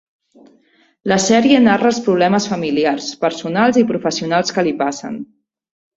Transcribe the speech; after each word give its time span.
La 1.11 1.17
sèrie 1.25 1.59
narra 1.67 1.91
els 1.91 2.01
problemes 2.07 2.49
familiars, 2.53 3.11
personals 3.27 3.81
i 3.83 3.87
professionals 3.93 4.55
que 4.57 4.65
li 4.71 4.77
passen. 4.85 5.25